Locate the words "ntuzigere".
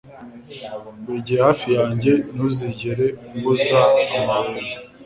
2.33-3.05